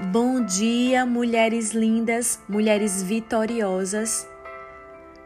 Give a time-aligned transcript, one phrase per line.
[0.00, 4.26] Bom dia, mulheres lindas, mulheres vitoriosas,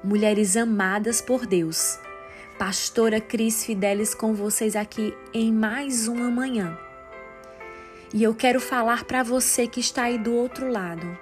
[0.03, 1.99] mulheres amadas por Deus.
[2.59, 6.77] Pastora Cris Fidelis com vocês aqui em mais uma manhã.
[8.13, 11.17] E eu quero falar para você que está aí do outro lado.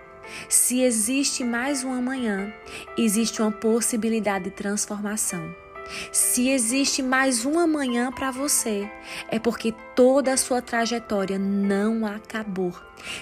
[0.49, 2.53] Se existe mais uma manhã,
[2.97, 5.64] existe uma possibilidade de transformação.
[6.13, 8.91] Se existe mais uma manhã para você,
[9.29, 12.73] é porque toda a sua trajetória não acabou.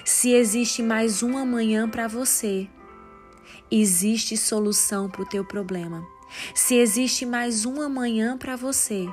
[0.05, 2.69] Se existe mais uma manhã para você,
[3.69, 6.05] existe solução para o teu problema.
[6.55, 9.07] Se existe mais uma manhã para você,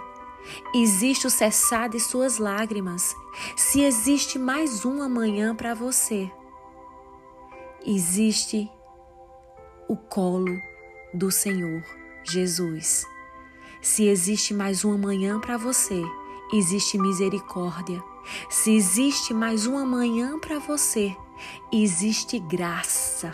[0.74, 3.14] existe o cessar de suas lágrimas.
[3.56, 6.30] Se existe mais uma manhã para você,
[7.84, 8.70] existe
[9.88, 10.56] o colo
[11.12, 11.82] do Senhor
[12.24, 13.09] Jesus.
[13.82, 16.02] Se existe mais uma manhã para você,
[16.52, 18.02] existe misericórdia.
[18.50, 21.16] Se existe mais uma manhã para você,
[21.72, 23.32] existe graça.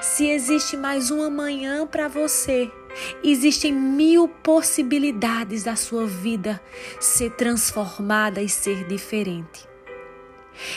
[0.00, 2.70] Se existe mais uma manhã para você,
[3.22, 6.60] existem mil possibilidades da sua vida
[6.98, 9.73] ser transformada e ser diferente.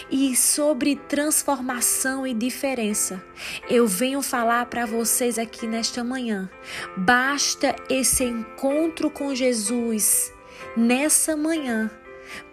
[0.10, 3.24] E sobre transformação e diferença,
[3.70, 6.50] eu venho falar para vocês aqui nesta manhã.
[6.96, 10.34] Basta esse encontro com Jesus
[10.76, 11.90] nessa manhã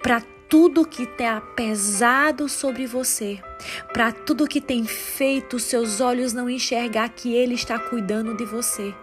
[0.03, 0.23] para
[0.55, 3.43] tudo que está pesado sobre você,
[3.93, 8.95] para tudo que tem feito seus olhos não enxergar que Ele está cuidando de você,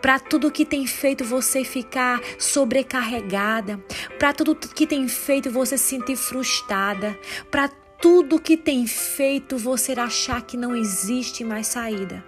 [0.00, 3.80] para tudo que tem feito você ficar sobrecarregada,
[4.20, 7.18] para tudo que tem feito você se sentir frustrada,
[7.50, 7.66] para
[8.00, 12.24] tudo que tem feito você achar que não existe mais saída.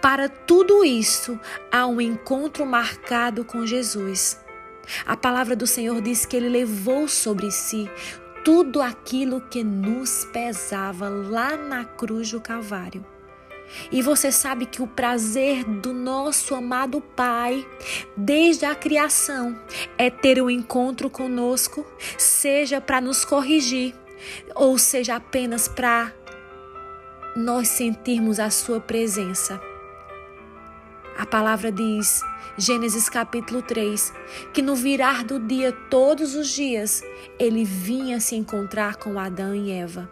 [0.00, 1.38] Para tudo isso,
[1.70, 4.40] há um encontro marcado com Jesus.
[5.06, 7.88] A palavra do Senhor diz que ele levou sobre si
[8.44, 13.04] tudo aquilo que nos pesava lá na cruz do Calvário.
[13.90, 17.66] E você sabe que o prazer do nosso amado Pai,
[18.16, 19.58] desde a criação,
[19.96, 21.86] é ter um encontro conosco,
[22.18, 23.94] seja para nos corrigir,
[24.54, 26.12] ou seja apenas para
[27.34, 29.71] nós sentirmos a Sua presença.
[31.16, 32.22] A palavra diz,
[32.56, 34.12] Gênesis capítulo 3,
[34.52, 37.02] que no virar do dia, todos os dias,
[37.38, 40.10] ele vinha se encontrar com Adão e Eva.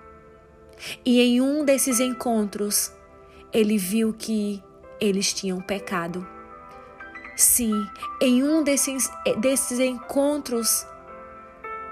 [1.05, 2.93] E em um desses encontros,
[3.53, 4.63] ele viu que
[5.01, 6.27] eles tinham pecado.
[7.35, 7.87] Sim,
[8.21, 10.87] em um desses, desses encontros,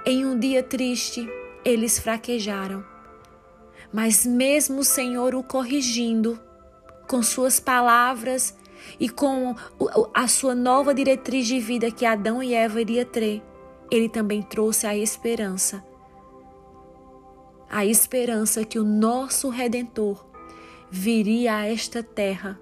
[0.05, 1.29] em um dia triste,
[1.65, 2.85] eles fraquejaram.
[3.91, 6.39] Mas mesmo o Senhor o corrigindo
[7.07, 8.55] com suas palavras
[8.99, 9.55] e com
[10.15, 13.43] a sua nova diretriz de vida que Adão e Eva iria ter,
[13.91, 15.85] ele também trouxe a esperança.
[17.71, 20.27] A esperança que o nosso redentor
[20.91, 22.59] viria a esta terra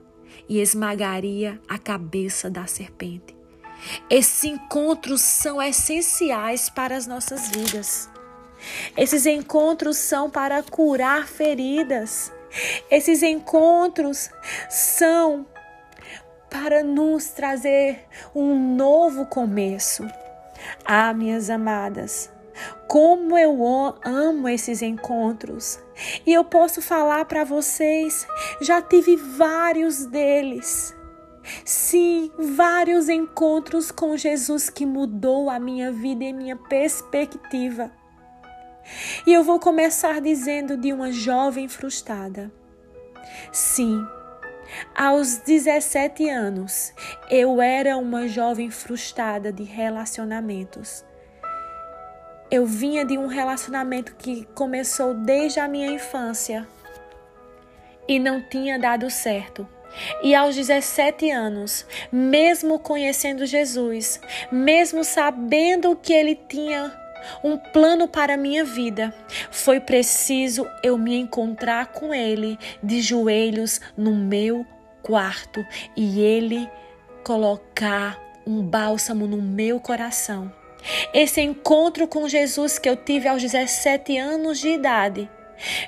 [0.48, 3.36] e esmagaria a cabeça da serpente.
[4.10, 8.10] Esses encontros são essenciais para as nossas vidas.
[8.96, 12.32] Esses encontros são para curar feridas.
[12.90, 14.30] Esses encontros
[14.70, 15.46] são
[16.50, 20.06] para nos trazer um novo começo.
[20.84, 22.30] Ah, minhas amadas,
[22.88, 23.62] como eu
[24.04, 25.78] amo esses encontros.
[26.26, 28.26] E eu posso falar para vocês,
[28.60, 30.94] já tive vários deles.
[31.64, 37.90] Sim, vários encontros com Jesus que mudou a minha vida e minha perspectiva.
[39.26, 42.52] E eu vou começar dizendo de uma jovem frustrada.
[43.52, 44.04] Sim,
[44.94, 46.92] aos 17 anos,
[47.30, 51.04] eu era uma jovem frustrada de relacionamentos.
[52.50, 56.66] Eu vinha de um relacionamento que começou desde a minha infância
[58.08, 59.68] e não tinha dado certo.
[60.22, 64.20] E aos 17 anos, mesmo conhecendo Jesus,
[64.52, 66.92] mesmo sabendo que ele tinha
[67.42, 69.14] um plano para a minha vida.
[69.50, 74.66] Foi preciso eu me encontrar com Ele de joelhos no meu
[75.02, 75.64] quarto
[75.96, 76.68] e Ele
[77.24, 80.52] colocar um bálsamo no meu coração.
[81.12, 85.28] Esse encontro com Jesus que eu tive aos 17 anos de idade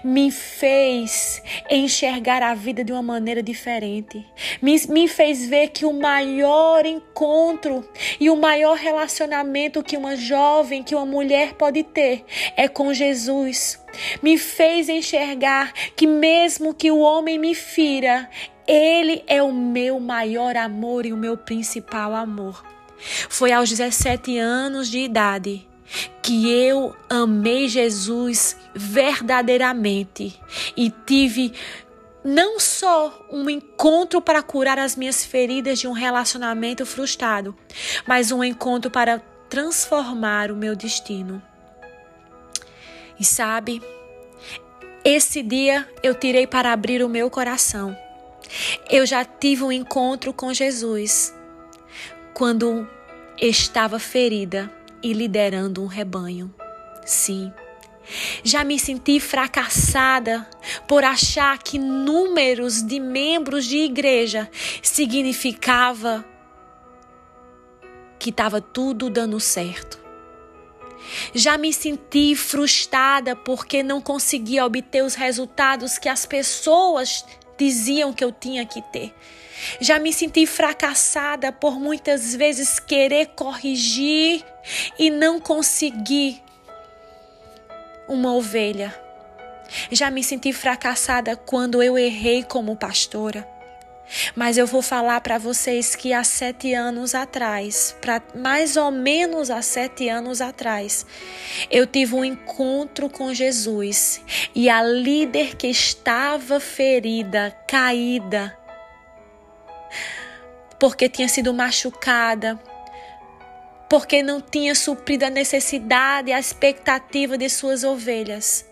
[0.03, 4.25] me fez enxergar a vida de uma maneira diferente.
[4.61, 7.89] Me, me fez ver que o maior encontro
[8.19, 12.25] e o maior relacionamento que uma jovem, que uma mulher pode ter
[12.57, 13.83] é com Jesus.
[14.23, 18.29] Me fez enxergar que, mesmo que o homem me fira,
[18.67, 22.65] ele é o meu maior amor e o meu principal amor.
[23.29, 25.68] Foi aos 17 anos de idade
[26.23, 30.39] que eu amei Jesus verdadeiramente
[30.77, 31.53] e tive
[32.23, 37.57] não só um encontro para curar as minhas feridas de um relacionamento frustrado,
[38.07, 41.43] mas um encontro para transformar o meu destino.
[43.19, 43.83] E sabe,
[45.05, 47.97] esse dia eu tirei para abrir o meu coração.
[48.91, 51.35] Eu já tive um encontro com Jesus
[52.35, 52.87] quando
[53.41, 56.53] estava ferida e liderando um rebanho.
[57.05, 57.53] Sim.
[58.43, 60.49] Já me senti fracassada
[60.87, 64.51] por achar que números de membros de igreja
[64.83, 66.25] significava
[68.19, 69.99] que estava tudo dando certo.
[71.35, 77.25] Já me senti frustrada porque não conseguia obter os resultados que as pessoas
[77.59, 79.13] diziam que eu tinha que ter.
[79.81, 84.45] Já me senti fracassada por muitas vezes querer corrigir
[84.99, 86.43] e não conseguir
[88.09, 88.95] uma ovelha.
[89.91, 93.58] Já me senti fracassada quando eu errei como pastora.
[94.35, 99.51] Mas eu vou falar para vocês que há sete anos atrás, para mais ou menos
[99.51, 101.05] há sete anos atrás,
[101.71, 104.21] eu tive um encontro com Jesus
[104.55, 108.57] e a líder que estava ferida, caída,
[110.79, 112.59] porque tinha sido machucada,
[113.89, 118.68] porque não tinha suprido a necessidade a expectativa de suas ovelhas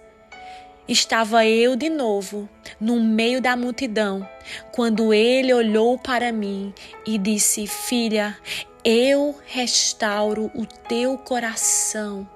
[0.89, 2.49] estava eu de novo
[2.81, 4.29] no meio da multidão,
[4.73, 6.73] quando ele olhou para mim
[7.07, 8.37] e disse: Filha,
[8.85, 12.29] eu restauro o teu coração.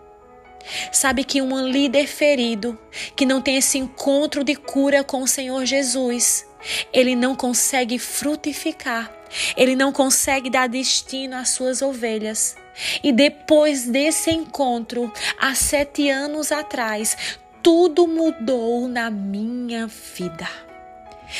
[0.92, 2.78] Sabe que um líder ferido,
[3.16, 6.46] que não tem esse encontro de cura com o Senhor Jesus,
[6.92, 9.10] ele não consegue frutificar,
[9.56, 12.56] ele não consegue dar destino às suas ovelhas.
[13.02, 17.16] E depois desse encontro, há sete anos atrás,
[17.62, 20.48] tudo mudou na minha vida.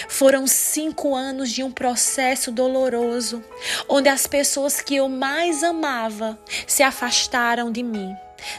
[0.08, 3.43] Foram cinco anos de um processo doloroso,
[3.88, 8.14] onde as pessoas que eu mais amava se afastaram de mim.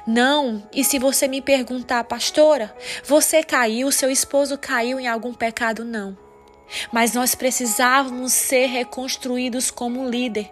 [0.05, 5.85] Não, e se você me perguntar, pastora, você caiu, seu esposo caiu em algum pecado?
[5.85, 6.17] Não.
[6.91, 10.51] Mas nós precisávamos ser reconstruídos como líder.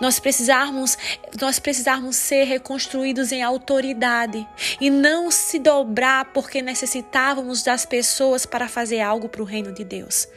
[0.00, 0.96] Nós precisarmos,
[1.40, 4.46] nós precisarmos ser reconstruídos em autoridade
[4.80, 9.84] e não se dobrar porque necessitávamos das pessoas para fazer algo para o reino de
[9.84, 10.28] Deus.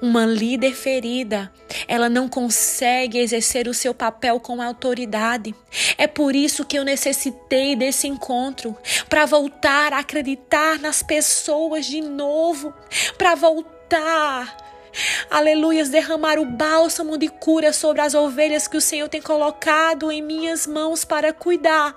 [0.00, 1.50] Uma líder ferida,
[1.88, 5.54] ela não consegue exercer o seu papel com autoridade.
[5.96, 8.76] É por isso que eu necessitei desse encontro
[9.08, 12.74] para voltar a acreditar nas pessoas de novo,
[13.16, 14.69] para voltar
[15.30, 20.20] Aleluias, derramar o bálsamo de cura sobre as ovelhas que o Senhor tem colocado em
[20.20, 21.94] minhas mãos para cuidar.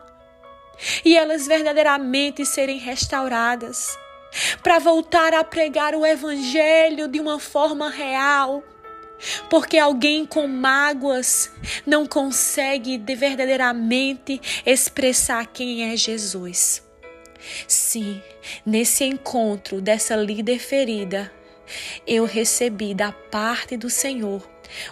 [1.03, 3.97] E elas verdadeiramente serem restauradas.
[4.61, 8.63] Para voltar a pregar o Evangelho de uma forma real.
[9.49, 11.51] Porque alguém com mágoas
[11.85, 16.83] não consegue de verdadeiramente expressar quem é Jesus.
[17.67, 18.21] Sim,
[18.65, 21.31] nesse encontro dessa líder ferida,
[22.07, 24.47] eu recebi da parte do Senhor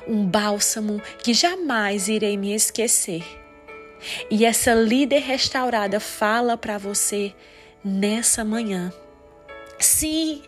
[0.07, 3.23] um bálsamo que jamais irei me esquecer.
[4.29, 7.33] E essa líder restaurada fala para você
[7.83, 8.91] nessa manhã.
[9.79, 10.43] Sim,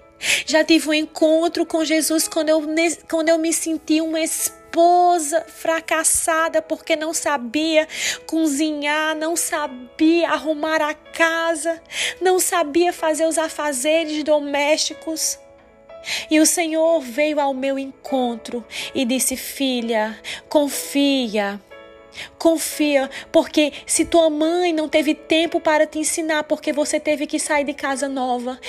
[0.46, 2.64] já tive um encontro com Jesus quando eu,
[3.10, 7.88] quando eu me senti uma esposa fracassada porque não sabia
[8.26, 11.82] cozinhar, não sabia arrumar a casa,
[12.22, 15.38] não sabia fazer os afazeres domésticos.
[16.30, 20.18] E o Senhor veio ao meu encontro e disse: Filha,
[20.50, 21.62] confia.
[22.38, 27.40] Confia, porque se tua mãe não teve tempo para te ensinar, porque você teve que
[27.40, 28.60] sair de casa nova,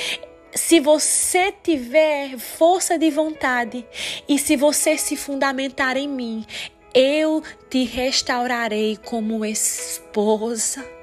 [0.54, 3.84] se você tiver força de vontade
[4.28, 6.46] e se você se fundamentar em mim,
[6.94, 10.93] eu te restaurarei como esposa.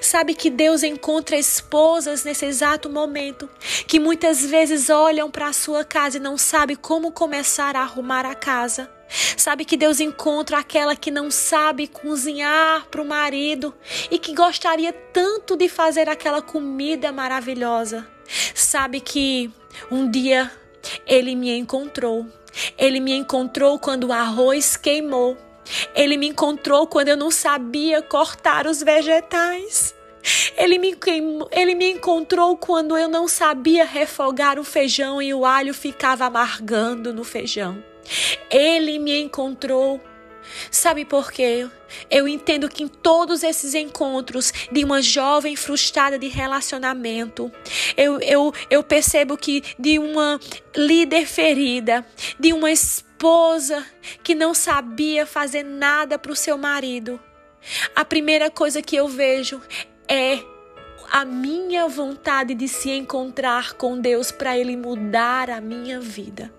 [0.00, 3.48] Sabe que Deus encontra esposas nesse exato momento
[3.86, 8.26] que muitas vezes olham para a sua casa e não sabe como começar a arrumar
[8.26, 8.90] a casa.
[9.36, 13.74] Sabe que Deus encontra aquela que não sabe cozinhar para o marido
[14.10, 18.06] e que gostaria tanto de fazer aquela comida maravilhosa.
[18.54, 19.50] Sabe que
[19.90, 20.50] um dia
[21.06, 22.26] ele me encontrou.
[22.76, 25.36] Ele me encontrou quando o arroz queimou.
[25.94, 29.94] Ele me encontrou quando eu não sabia cortar os vegetais.
[30.56, 30.94] Ele me,
[31.50, 37.12] ele me encontrou quando eu não sabia refogar o feijão e o alho ficava amargando
[37.12, 37.82] no feijão.
[38.50, 40.00] Ele me encontrou
[40.70, 41.68] Sabe por quê?
[42.10, 47.50] Eu entendo que em todos esses encontros de uma jovem frustrada de relacionamento,
[47.96, 50.40] eu, eu, eu percebo que de uma
[50.74, 52.04] líder ferida,
[52.38, 53.09] de uma esposa
[54.22, 57.20] que não sabia fazer nada para o seu marido,
[57.94, 59.60] a primeira coisa que eu vejo
[60.08, 60.40] é
[61.10, 66.52] a minha vontade de se encontrar com Deus para Ele mudar a minha vida.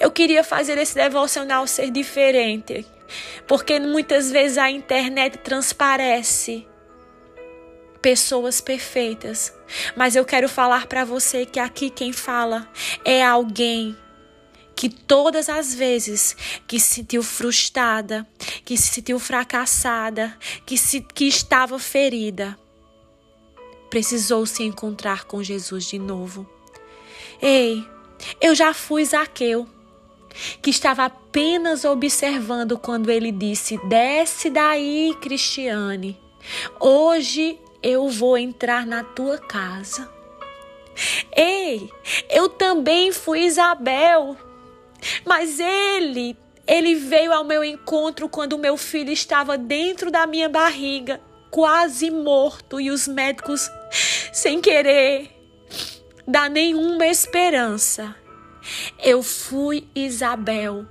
[0.00, 2.86] Eu queria fazer esse devocional ser diferente,
[3.46, 6.66] porque muitas vezes a internet transparece
[8.00, 9.54] pessoas perfeitas,
[9.94, 12.68] mas eu quero falar para você que aqui quem fala
[13.04, 13.96] é alguém
[14.74, 16.36] que todas as vezes
[16.66, 18.26] que se sentiu frustrada,
[18.64, 20.36] que se sentiu fracassada,
[20.66, 22.58] que, se, que estava ferida,
[23.90, 26.48] precisou se encontrar com Jesus de novo.
[27.40, 27.86] Ei,
[28.40, 29.68] eu já fui Zaqueu,
[30.60, 36.18] que estava apenas observando quando ele disse: Desce daí, Cristiane.
[36.80, 40.10] Hoje eu vou entrar na tua casa.
[41.34, 41.90] Ei,
[42.30, 44.36] eu também fui Isabel,
[45.24, 51.20] mas ele, ele veio ao meu encontro quando meu filho estava dentro da minha barriga,
[51.50, 53.70] quase morto, e os médicos
[54.32, 55.30] sem querer
[56.26, 58.14] dar nenhuma esperança.
[59.02, 60.86] Eu fui Isabel,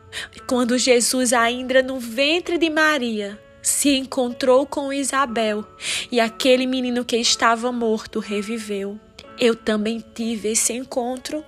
[0.45, 5.65] quando Jesus, ainda no ventre de Maria, se encontrou com Isabel
[6.11, 8.99] e aquele menino que estava morto reviveu.
[9.39, 11.43] Eu também tive esse encontro.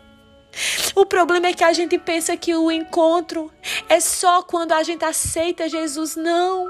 [0.96, 3.52] O problema é que a gente pensa que o encontro
[3.90, 6.16] é só quando a gente aceita Jesus.
[6.16, 6.70] Não.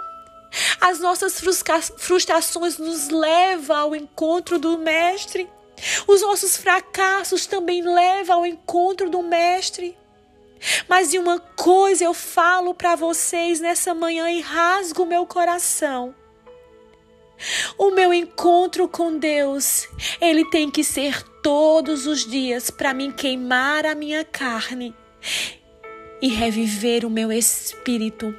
[0.80, 1.42] As nossas
[1.98, 5.50] frustrações nos levam ao encontro do Mestre.
[6.08, 9.98] Os nossos fracassos também levam ao encontro do Mestre.
[10.88, 16.16] Mas de uma coisa eu falo para vocês nessa manhã e rasgo meu coração.
[17.78, 19.88] O meu encontro com Deus,
[20.22, 24.96] ele tem que ser todos os dias para mim queimar a minha carne
[26.22, 28.34] e reviver o meu espírito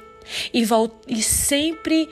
[0.51, 0.65] e,
[1.07, 2.09] e sempre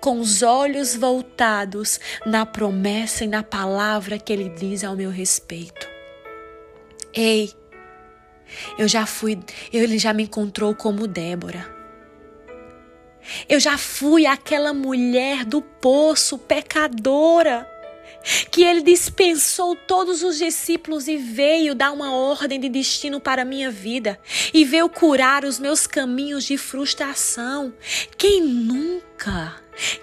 [0.00, 5.88] com os olhos voltados na promessa e na palavra que ele diz ao meu respeito.
[7.14, 7.52] Ei,
[8.76, 9.38] eu já fui,
[9.72, 11.74] ele já me encontrou como Débora.
[13.48, 17.68] Eu já fui aquela mulher do poço pecadora
[18.50, 23.44] que ele dispensou todos os discípulos e veio dar uma ordem de destino para a
[23.44, 24.18] minha vida
[24.52, 27.72] e veio curar os meus caminhos de frustração.
[28.16, 29.56] Quem nunca?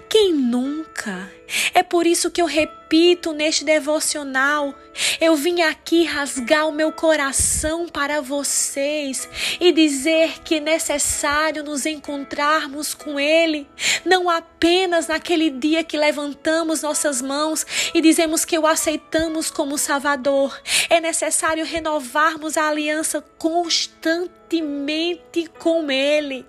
[0.08, 1.30] Quem nunca?
[1.72, 4.74] É por isso que eu repito neste devocional.
[5.20, 9.28] Eu vim aqui rasgar o meu coração para vocês
[9.60, 13.66] e dizer que é necessário nos encontrarmos com Ele,
[14.04, 20.60] não apenas naquele dia que levantamos nossas mãos e dizemos que o aceitamos como Salvador.
[20.88, 23.24] É necessário renovarmos a aliança
[24.60, 26.46] constantemente com Ele,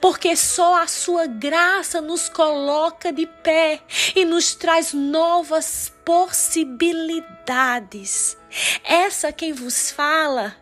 [0.00, 3.80] porque só a Sua graça nos coloca de pé
[4.14, 8.36] e nos traz novas possibilidades.
[8.84, 10.54] Essa quem vos fala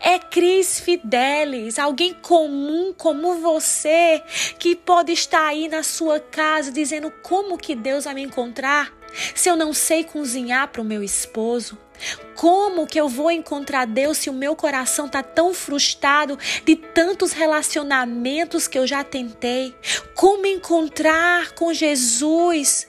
[0.00, 4.22] é Cris Fidelis, alguém comum como você,
[4.58, 8.90] que pode estar aí na sua casa dizendo como que Deus vai me encontrar
[9.34, 11.78] se eu não sei cozinhar para o meu esposo.
[12.34, 17.32] Como que eu vou encontrar Deus se o meu coração está tão frustrado de tantos
[17.32, 19.74] relacionamentos que eu já tentei?
[20.14, 22.88] Como encontrar com Jesus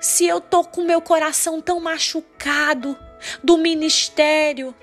[0.00, 2.96] se eu tô com meu coração tão machucado
[3.42, 4.74] do ministério?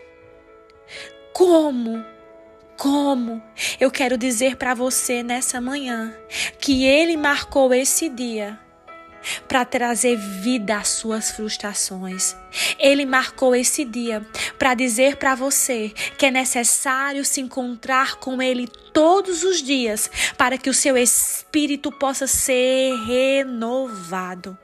[1.34, 2.04] Como?
[2.78, 3.42] Como?
[3.80, 6.16] Eu quero dizer para você nessa manhã
[6.60, 8.60] que ele marcou esse dia
[9.48, 12.36] para trazer vida às suas frustrações.
[12.80, 14.26] Ele marcou esse dia
[14.58, 20.58] para dizer para você que é necessário se encontrar com ele todos os dias para
[20.58, 24.58] que o seu espírito possa ser renovado.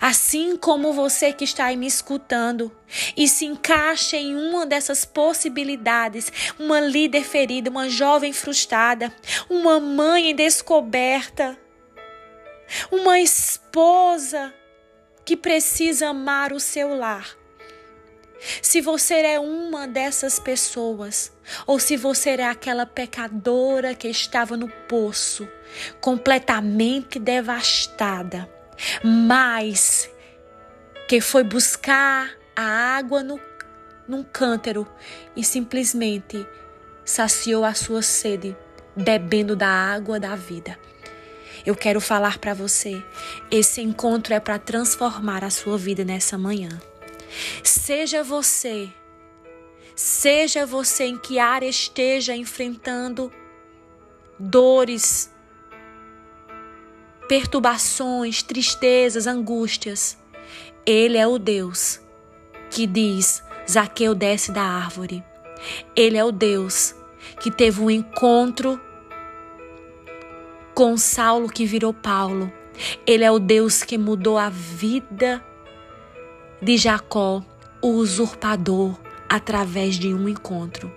[0.00, 2.70] Assim como você que está aí me escutando
[3.16, 9.12] e se encaixa em uma dessas possibilidades, uma líder ferida, uma jovem frustrada,
[9.50, 11.58] uma mãe descoberta,
[12.90, 14.52] uma esposa
[15.24, 17.36] que precisa amar o seu lar.
[18.60, 21.32] Se você é uma dessas pessoas,
[21.66, 25.48] ou se você é aquela pecadora que estava no poço,
[26.00, 28.50] completamente devastada,
[29.02, 30.10] mas
[31.08, 33.40] que foi buscar a água no,
[34.08, 34.88] num cântaro
[35.36, 36.46] e simplesmente
[37.04, 38.56] saciou a sua sede
[38.96, 40.76] bebendo da água da vida.
[41.64, 43.02] Eu quero falar para você,
[43.50, 46.80] esse encontro é para transformar a sua vida nessa manhã.
[47.62, 48.90] Seja você,
[49.94, 53.32] seja você em que área esteja enfrentando
[54.38, 55.30] dores,
[57.28, 60.18] perturbações, tristezas, angústias,
[60.84, 62.00] ele é o Deus
[62.70, 65.22] que diz: Zaqueu desce da árvore.
[65.94, 66.94] Ele é o Deus
[67.38, 68.80] que teve um encontro
[70.74, 72.52] com Saulo que virou Paulo.
[73.06, 75.44] Ele é o Deus que mudou a vida
[76.60, 77.42] de Jacó,
[77.80, 78.98] o usurpador,
[79.28, 80.92] através de um encontro.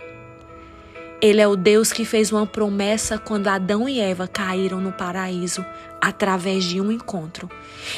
[1.22, 5.66] Ele é o Deus que fez uma promessa quando Adão e Eva caíram no paraíso,
[6.02, 7.50] através de um encontro.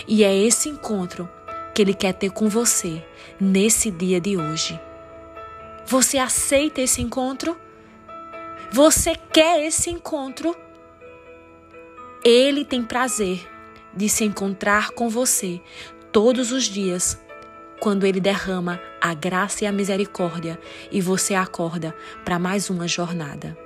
[0.08, 1.30] E é esse encontro
[1.74, 3.04] que Ele quer ter com você
[3.40, 4.80] nesse dia de hoje.
[5.86, 7.58] Você aceita esse encontro?
[8.72, 10.56] Você quer esse encontro?
[12.30, 13.48] Ele tem prazer
[13.96, 15.62] de se encontrar com você
[16.12, 17.18] todos os dias,
[17.80, 20.60] quando Ele derrama a graça e a misericórdia
[20.92, 23.58] e você acorda para mais uma jornada.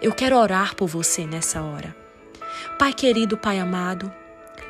[0.00, 1.94] Eu quero orar por você nessa hora.
[2.78, 4.10] Pai querido, Pai amado,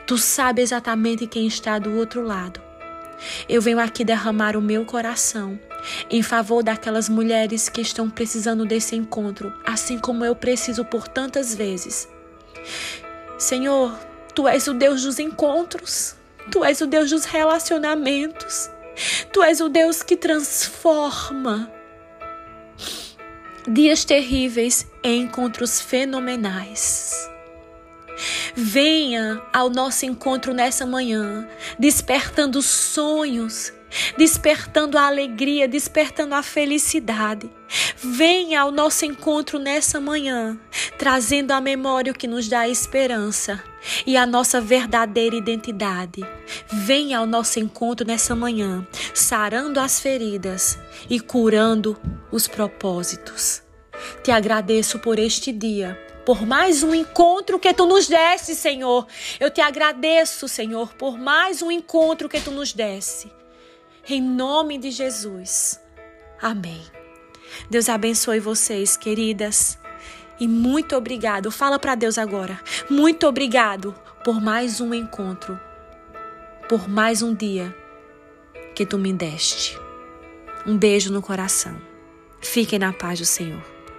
[0.05, 2.61] Tu sabe exatamente quem está do outro lado.
[3.49, 5.57] Eu venho aqui derramar o meu coração
[6.11, 11.55] em favor daquelas mulheres que estão precisando desse encontro, assim como eu preciso por tantas
[11.55, 12.16] vezes.
[13.39, 13.99] Senhor,
[14.35, 16.17] tu és o Deus dos encontros,
[16.51, 18.71] tu és o Deus dos relacionamentos,
[19.33, 21.71] tu és o Deus que transforma
[23.67, 27.29] dias terríveis em encontros fenomenais.
[28.55, 31.47] Venha ao nosso encontro nessa manhã,
[31.79, 33.73] despertando sonhos,
[34.17, 37.51] despertando a alegria, despertando a felicidade.
[37.97, 40.59] Venha ao nosso encontro nessa manhã,
[40.99, 43.63] trazendo à memória o que nos dá esperança
[44.07, 46.25] e a nossa verdadeira identidade.
[46.69, 51.99] Venha ao nosso encontro nessa manhã, sarando as feridas e curando
[52.31, 53.63] os propósitos.
[54.23, 59.07] Te agradeço por este dia por mais um encontro que tu nos desse, Senhor.
[59.39, 63.31] Eu te agradeço, Senhor, por mais um encontro que tu nos desse.
[64.09, 65.81] Em nome de Jesus.
[66.41, 66.81] Amém.
[67.69, 69.79] Deus abençoe vocês, queridas.
[70.39, 71.51] E muito obrigado.
[71.51, 72.61] Fala para Deus agora.
[72.89, 75.59] Muito obrigado por mais um encontro.
[76.69, 77.75] Por mais um dia
[78.75, 79.77] que tu me deste.
[80.65, 81.77] Um beijo no coração.
[82.41, 83.76] Fiquem na paz do Senhor.